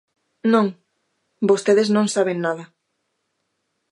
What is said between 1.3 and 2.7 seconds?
vostedes non saben nada.